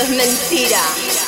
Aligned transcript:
es 0.00 0.10
mentira. 0.10 1.27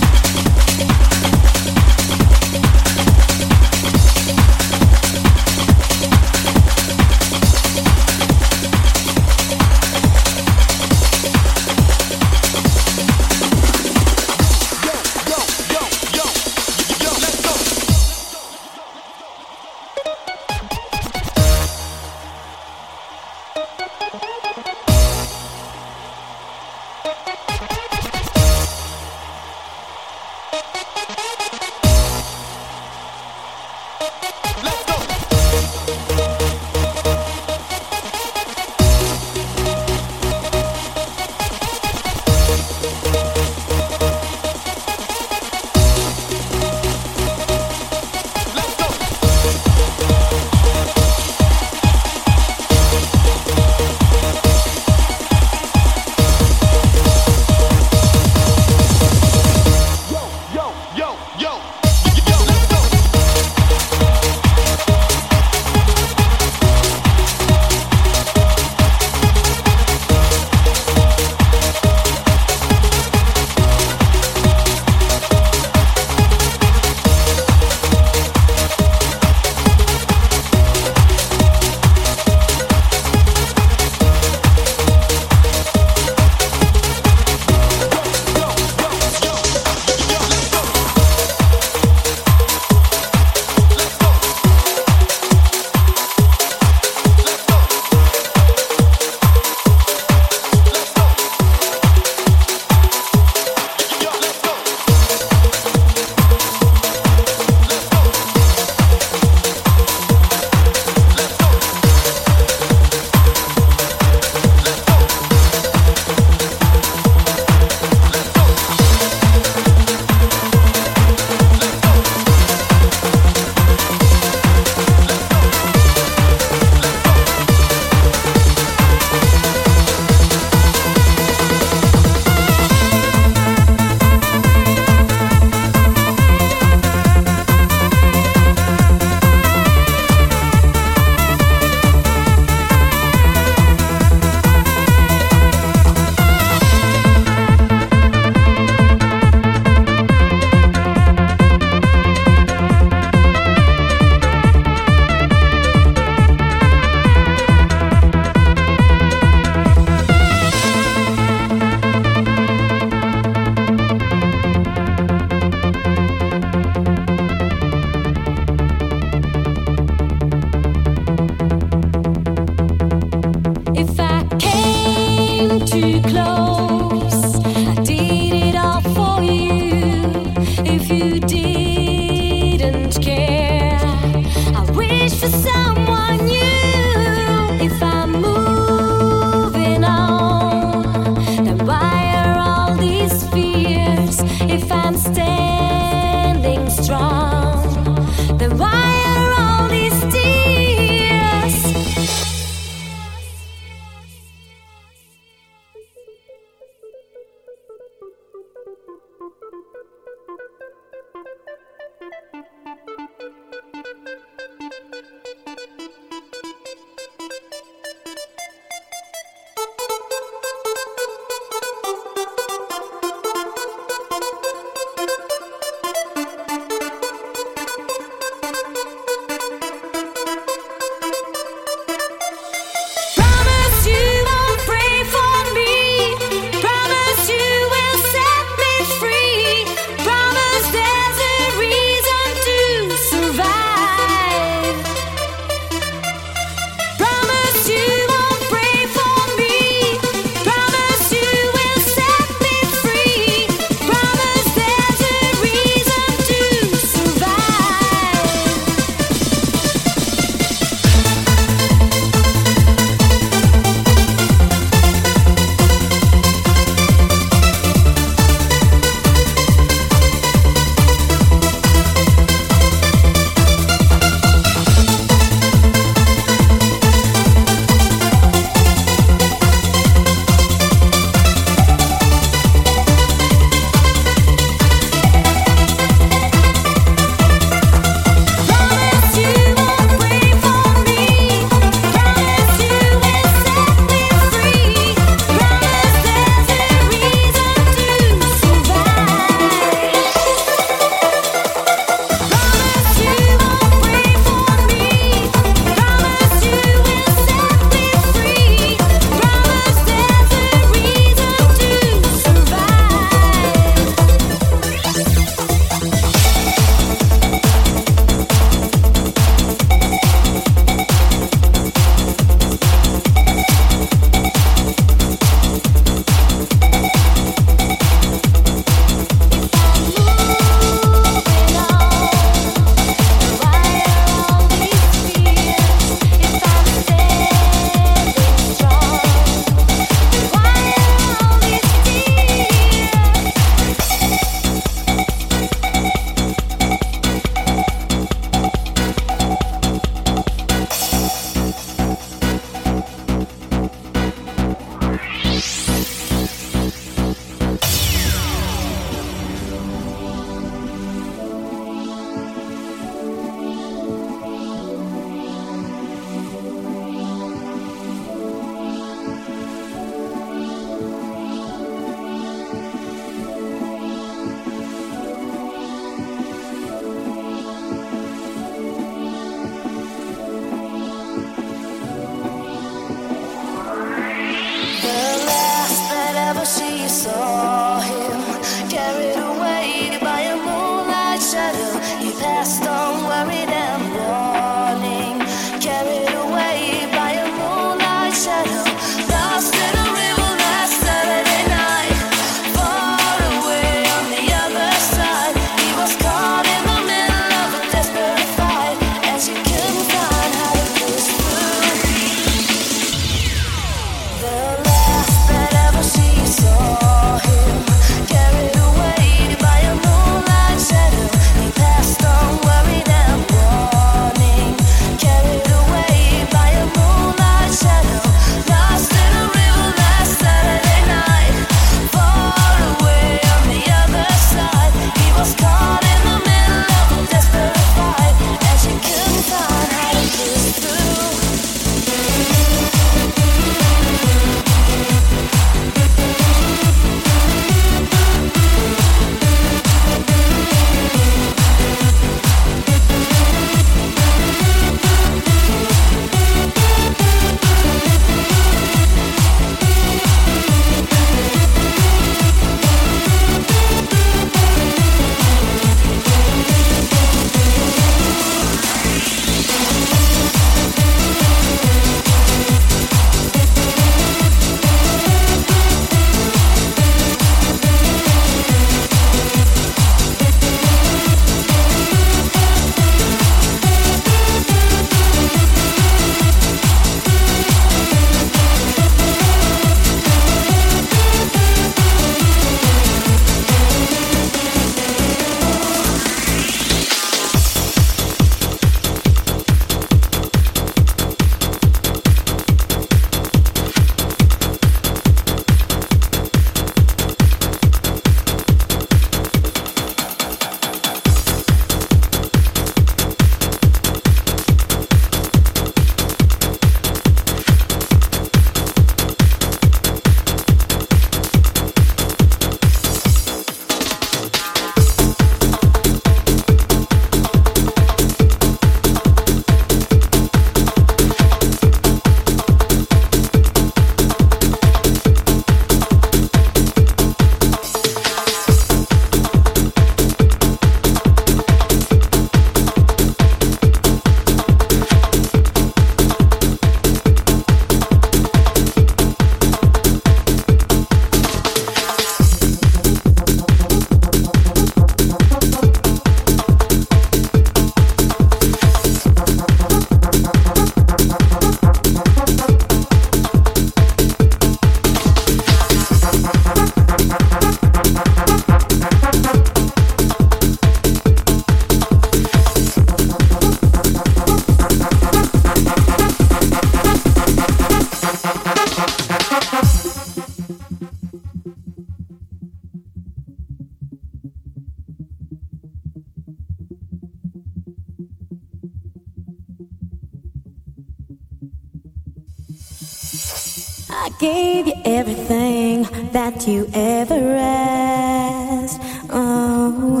gave 594.24 594.66
you 594.68 594.80
everything 594.86 595.82
that 596.12 596.46
you 596.48 596.66
ever 596.72 597.36
asked. 597.36 598.80
Oh, 599.10 600.00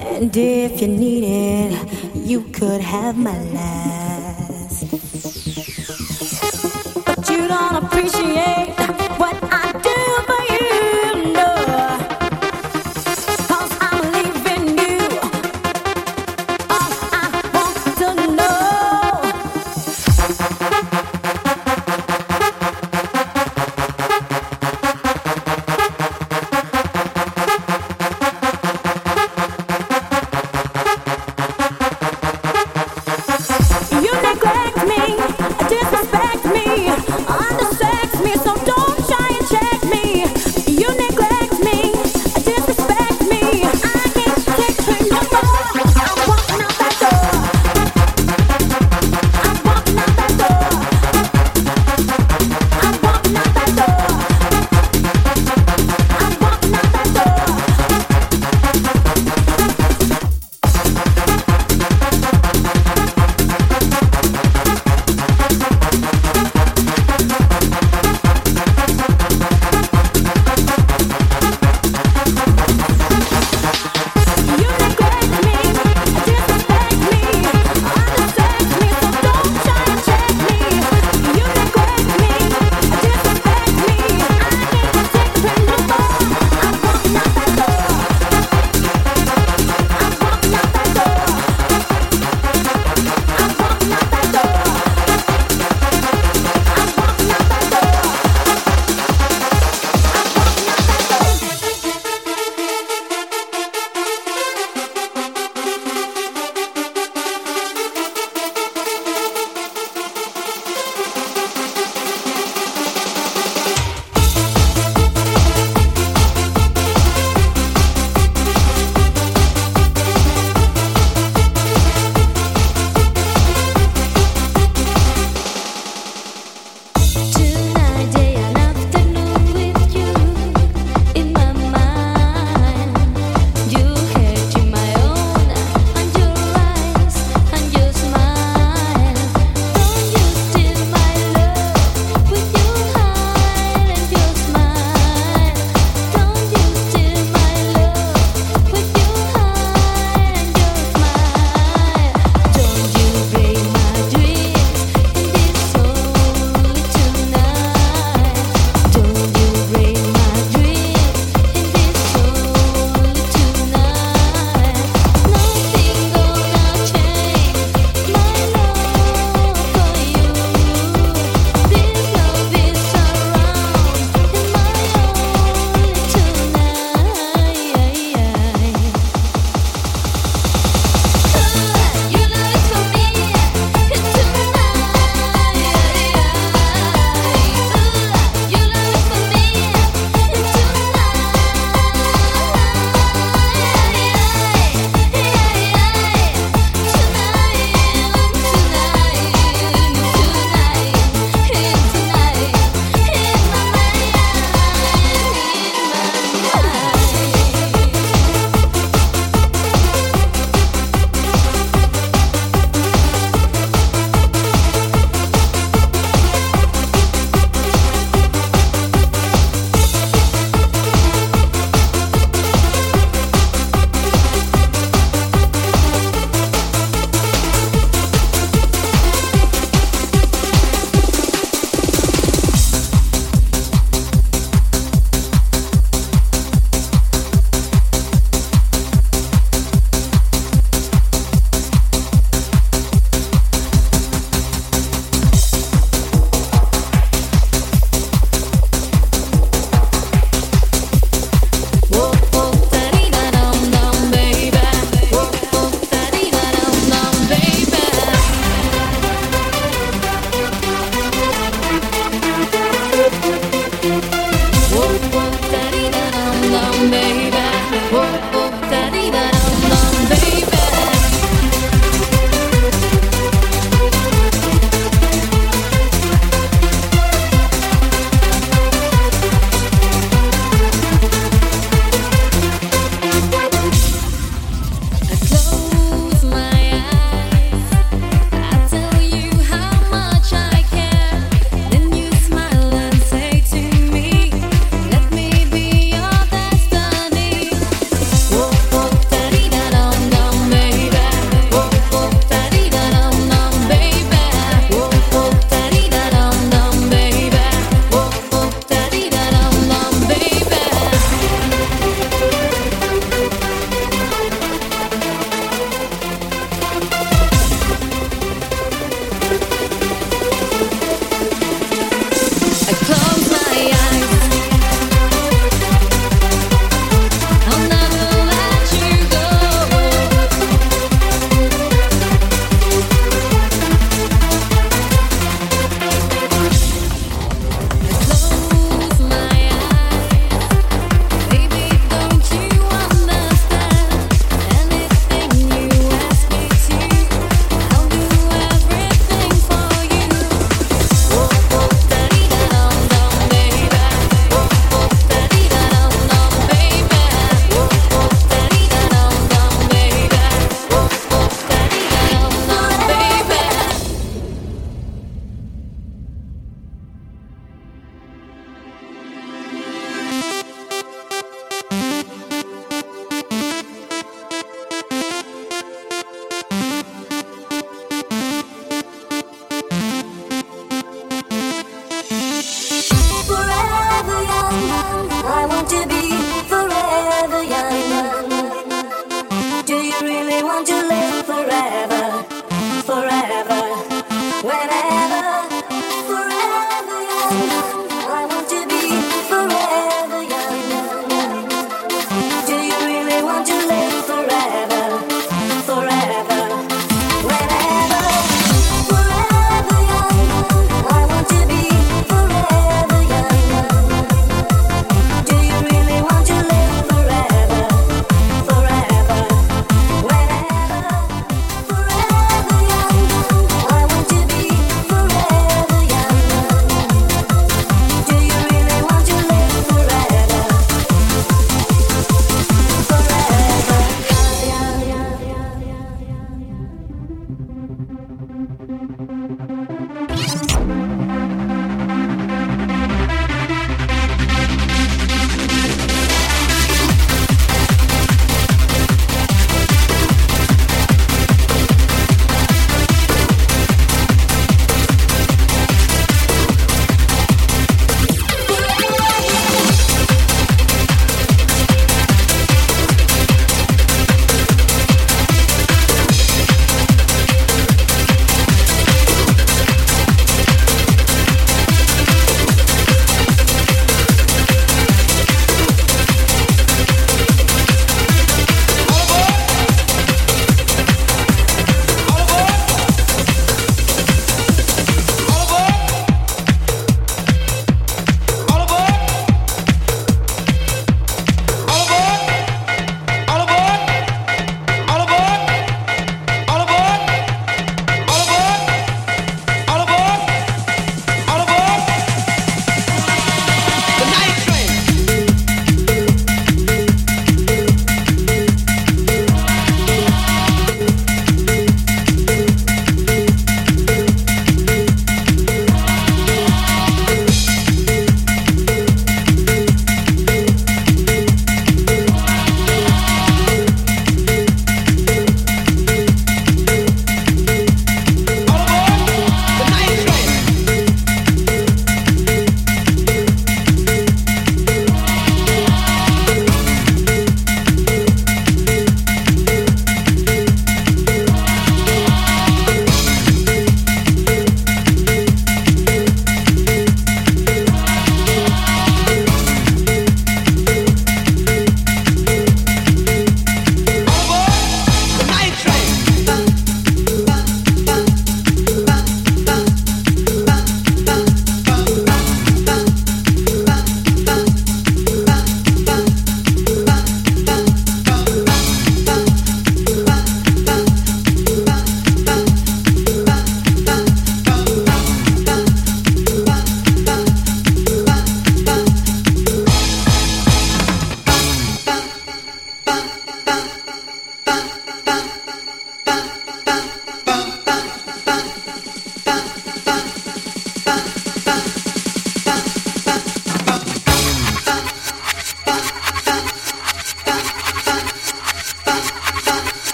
and 0.00 0.34
if 0.34 0.80
you 0.80 0.88
needed, 0.88 1.70
you 2.14 2.40
could 2.58 2.80
have 2.80 3.18
my 3.18 3.38
last. 3.58 4.90
But 7.04 7.28
you 7.28 7.48
don't 7.48 7.76
appreciate 7.84 8.79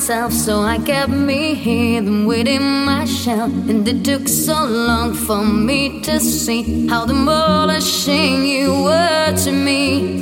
myself, 0.00 0.32
so 0.32 0.62
I 0.62 0.78
kept 0.78 1.12
me 1.12 1.54
hidden 1.54 2.24
within 2.24 2.62
my 2.86 3.04
shell. 3.04 3.50
And 3.68 3.86
it 3.86 4.02
took 4.02 4.28
so 4.28 4.64
long 4.64 5.12
for 5.12 5.44
me 5.44 6.00
to 6.04 6.18
see 6.18 6.88
how 6.88 7.04
demolishing 7.04 8.46
you 8.46 8.82
were 8.84 9.34
to 9.44 9.52
me. 9.52 10.19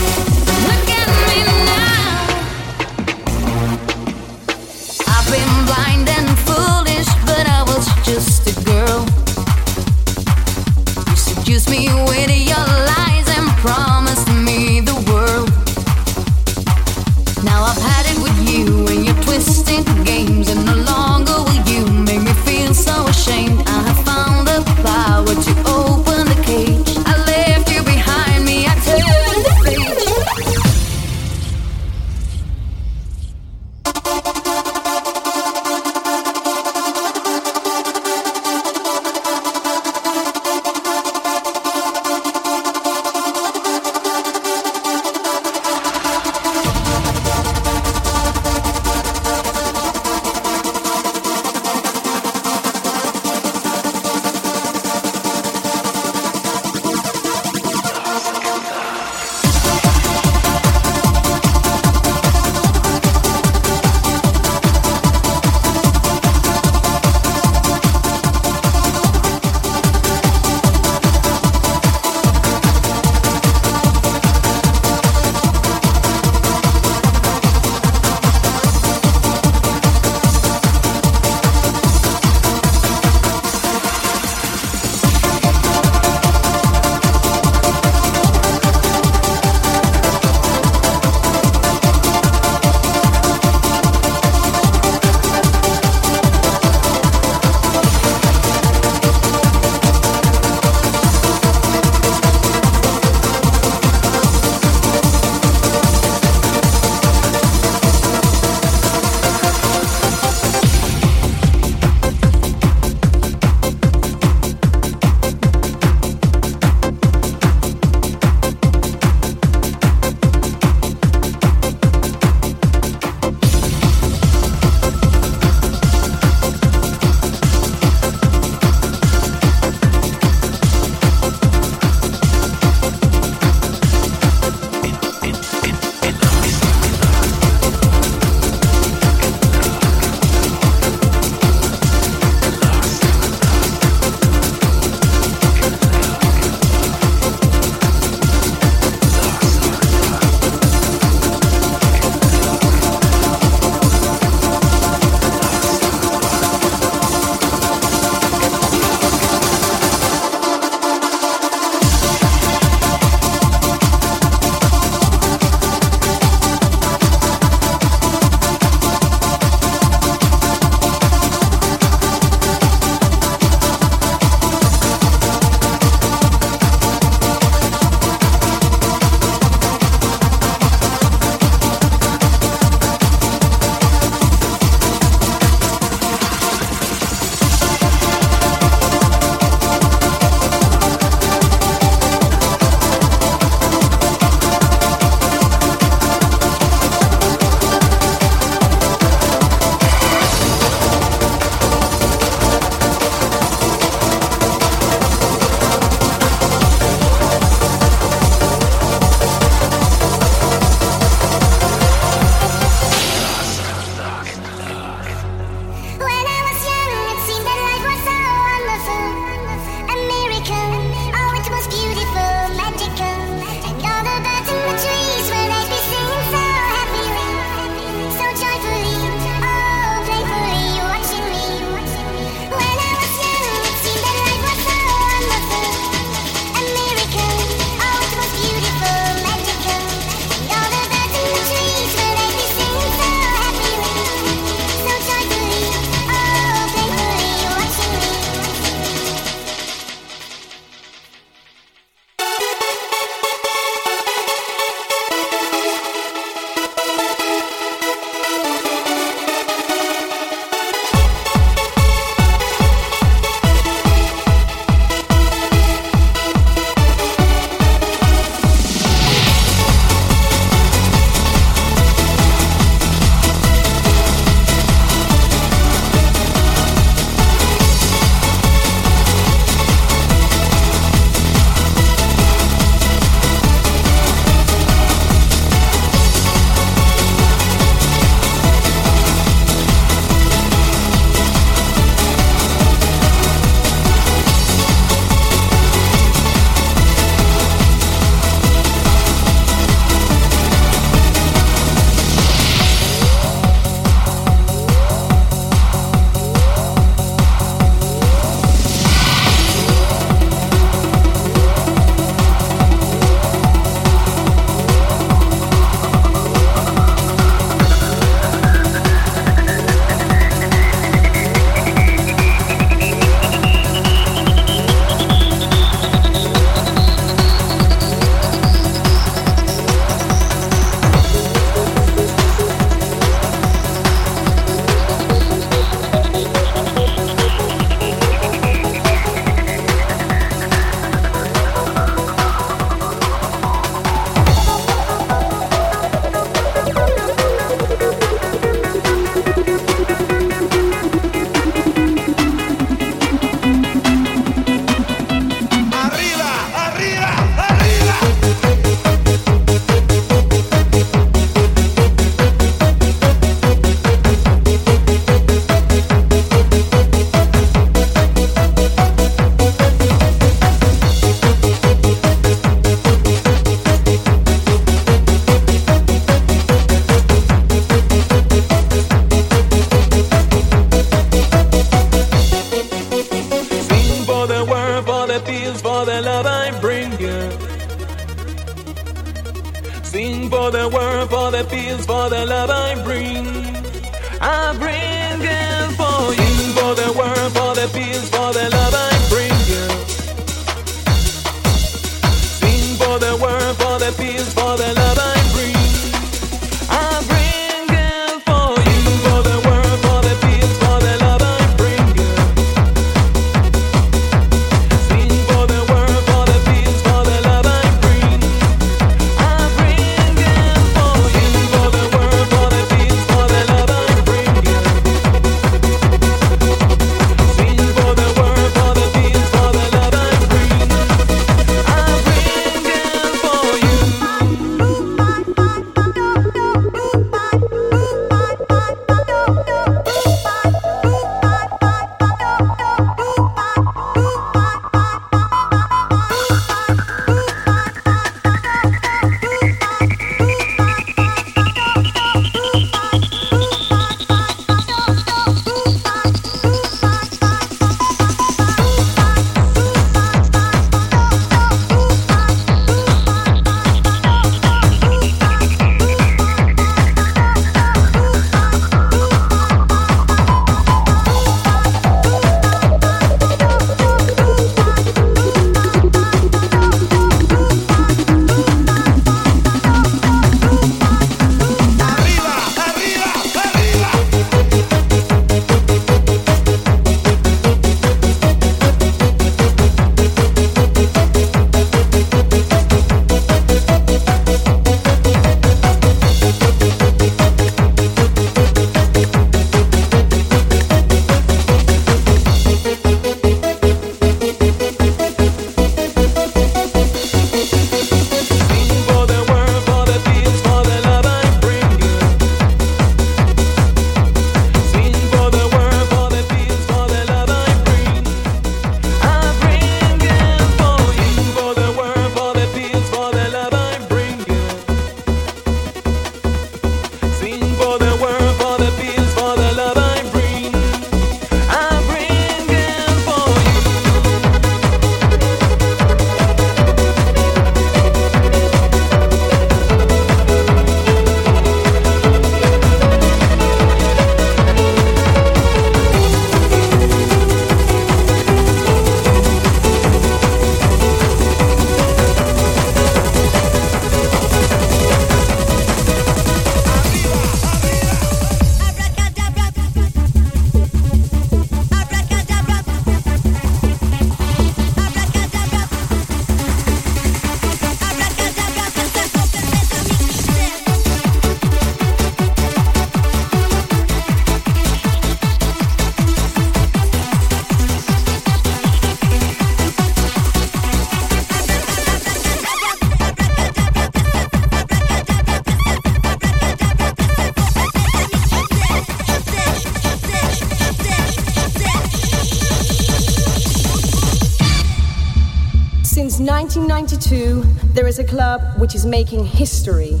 1992, 597.10 597.72
there 597.74 597.88
is 597.88 597.98
a 597.98 598.04
club 598.04 598.40
which 598.58 598.76
is 598.76 598.86
making 598.86 599.24
history. 599.24 600.00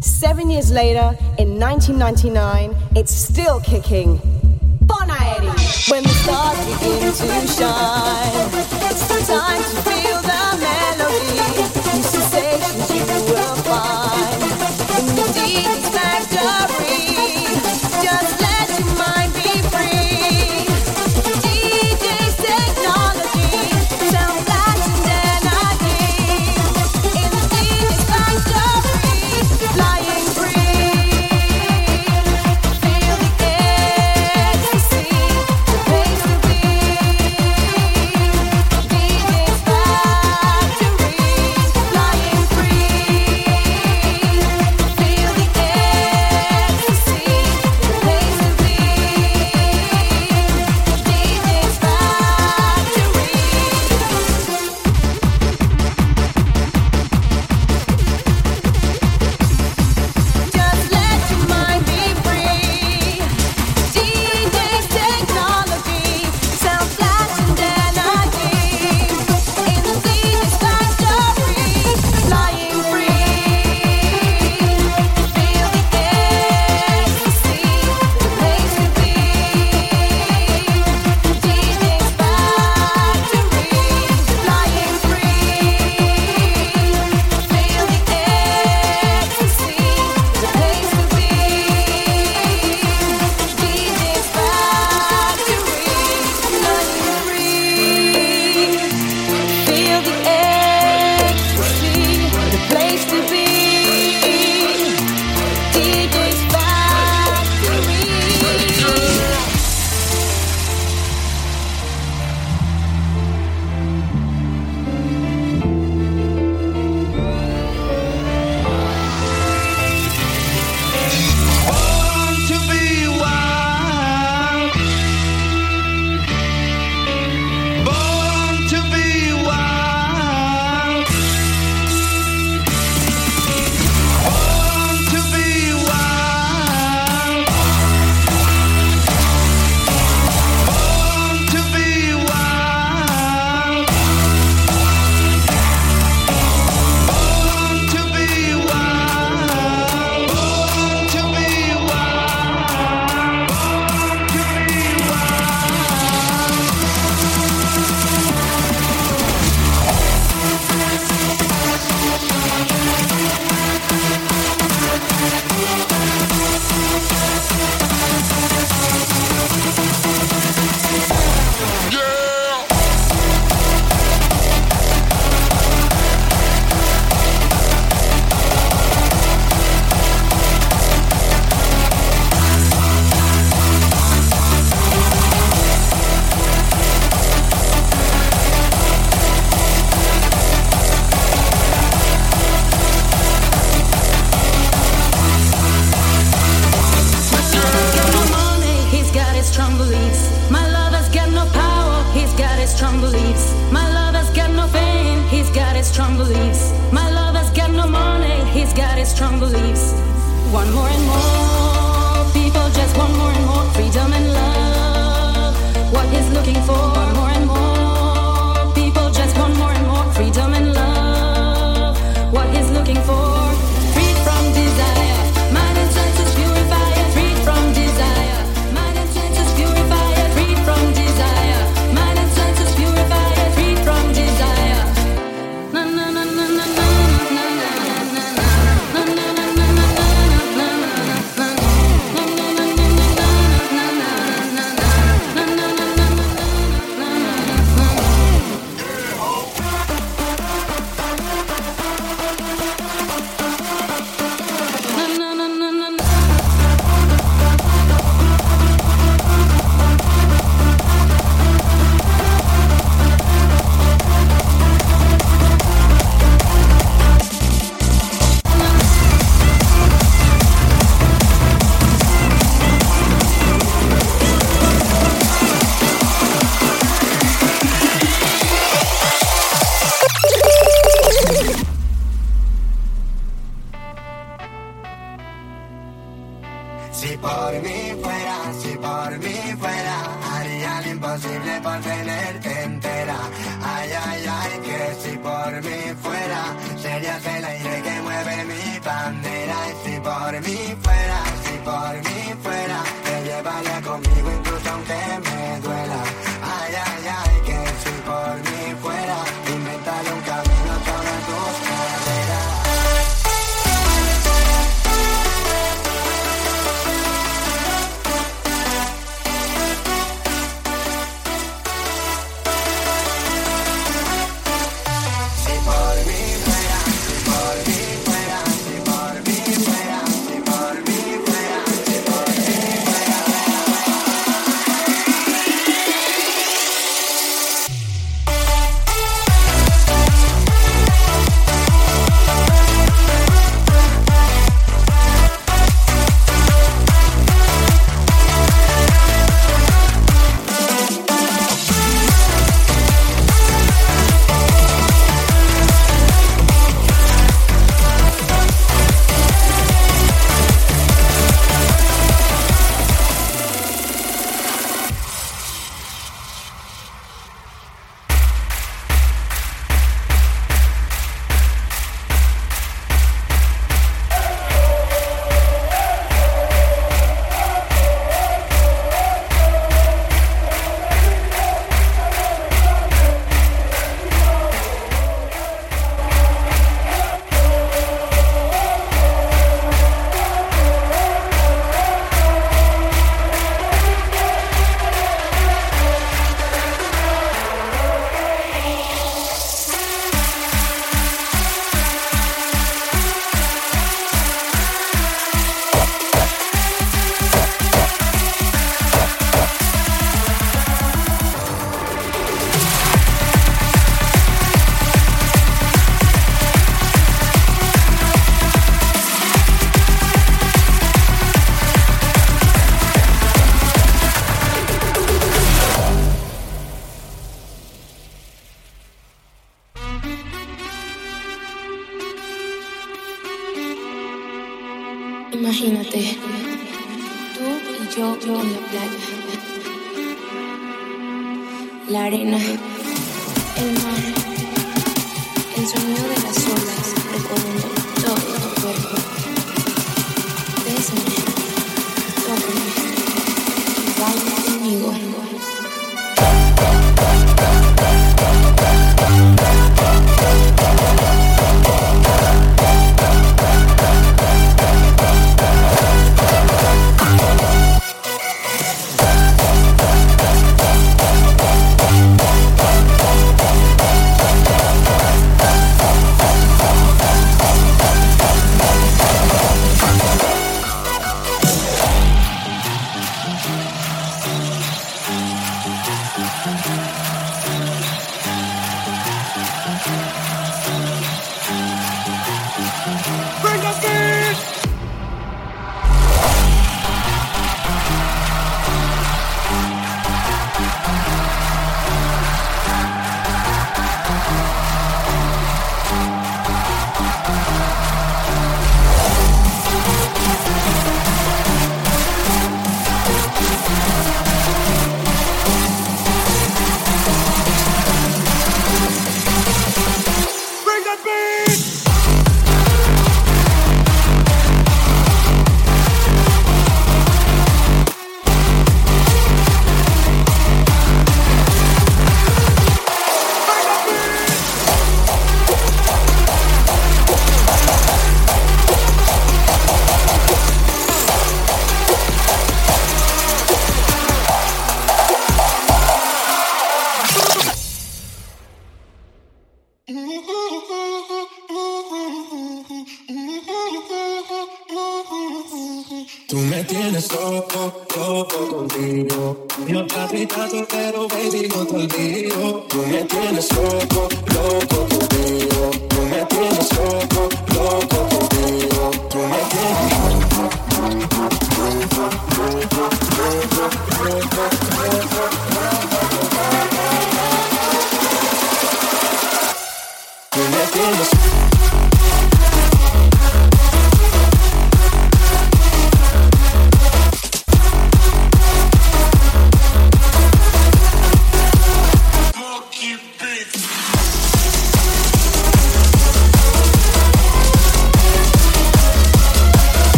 Seven 0.00 0.50
years 0.50 0.72
later, 0.72 1.16
in 1.38 1.58
1999, 1.58 2.74
it's 2.96 3.12
still 3.12 3.60
kicking. 3.60 4.18
Bonaeri! 4.84 5.90
When 5.90 6.02
the 6.02 6.08
stars 6.08 6.58
begin 6.66 7.12
to 7.12 7.46
shine, 7.46 8.50
it's 8.90 9.06
the 9.06 9.32
time 9.32 9.62
to 9.62 9.90
be. 9.90 10.11